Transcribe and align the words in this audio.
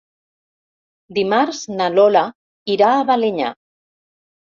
Dimarts 1.19 1.61
na 1.75 1.91
Lola 1.99 2.25
irà 2.79 2.91
a 2.97 3.07
Balenyà. 3.15 3.57